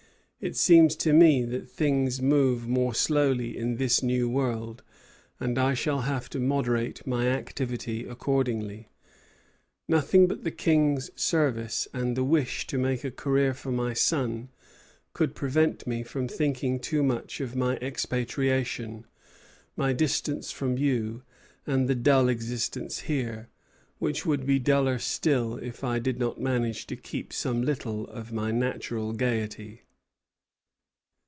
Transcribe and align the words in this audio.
It 0.43 0.55
seems 0.55 0.95
to 0.95 1.13
me 1.13 1.45
that 1.45 1.69
things 1.69 2.19
move 2.19 2.65
slowly 2.97 3.55
in 3.55 3.75
this 3.75 4.01
new 4.01 4.27
world; 4.27 4.81
and 5.39 5.55
I 5.59 5.75
shall 5.75 6.01
have 6.01 6.29
to 6.31 6.39
moderate 6.39 7.05
my 7.05 7.27
activity 7.27 8.05
accordingly. 8.07 8.89
Nothing 9.87 10.25
but 10.27 10.43
the 10.43 10.49
King's 10.49 11.11
service 11.15 11.87
and 11.93 12.17
the 12.17 12.23
wish 12.23 12.65
to 12.65 12.79
make 12.79 13.03
a 13.03 13.11
career 13.11 13.53
for 13.53 13.71
my 13.71 13.93
son 13.93 14.49
could 15.13 15.35
prevent 15.35 15.85
me 15.85 16.01
from 16.01 16.27
thinking 16.27 16.79
too 16.79 17.03
much 17.03 17.39
of 17.39 17.55
my 17.55 17.75
expatriation, 17.75 19.05
my 19.77 19.93
distance 19.93 20.49
from 20.51 20.75
you, 20.75 21.21
and 21.67 21.87
the 21.87 21.93
dull 21.93 22.29
existence 22.29 23.01
here, 23.01 23.49
which 23.99 24.25
would 24.25 24.47
be 24.47 24.57
duller 24.57 24.97
still 24.97 25.57
if 25.57 25.83
I 25.83 25.99
did 25.99 26.17
not 26.17 26.41
manage 26.41 26.87
to 26.87 26.95
keep 26.95 27.31
some 27.31 27.61
little 27.61 28.07
of 28.07 28.33
my 28.33 28.49
natural 28.49 29.13
gayety." 29.13 29.81